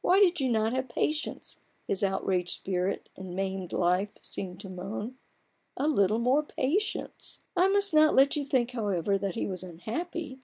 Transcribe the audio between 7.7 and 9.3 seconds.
not let you think, however,